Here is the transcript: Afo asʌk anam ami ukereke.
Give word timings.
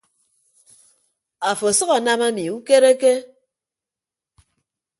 Afo 1.49 1.65
asʌk 1.71 1.91
anam 1.97 2.21
ami 2.27 2.43
ukereke. 2.57 3.13